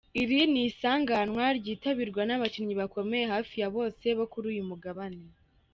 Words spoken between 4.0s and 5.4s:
bo kuri uyu mugabane.